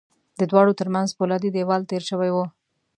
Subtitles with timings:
[0.39, 2.37] د دواړو ترمنځ پولادي دېوال تېر شوی و